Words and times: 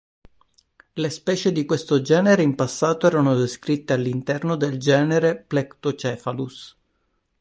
Le 0.95 1.09
specie 1.11 1.51
di 1.51 1.63
questo 1.63 2.01
genere 2.01 2.41
in 2.41 2.55
passato 2.55 3.05
erano 3.05 3.35
descritte 3.35 3.93
all'interno 3.93 4.55
del 4.55 4.79
genere 4.79 5.37
"Plectocephalus". 5.37 6.75